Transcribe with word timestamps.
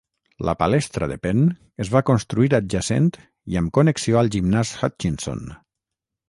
La 0.47 0.53
Palestra 0.59 1.09
de 1.11 1.17
Penn 1.25 1.43
es 1.85 1.91
va 1.95 2.01
construir 2.07 2.49
adjacent 2.61 3.11
i 3.55 3.61
amb 3.63 3.73
connexió 3.79 4.19
al 4.23 4.33
gimnàs 4.37 4.73
Hutchinson. 4.81 5.47